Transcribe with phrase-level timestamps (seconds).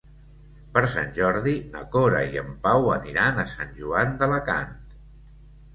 [0.77, 4.79] Per Sant Jordi na Cora i en Pau aniran a Sant Joan d'Alacant.